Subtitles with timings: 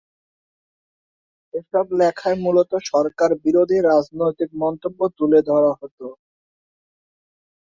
[1.53, 5.99] এসব লেখায় মূলত সরকার বিরোধী রাজনৈতিক মন্তব্য তুলে ধরা হত।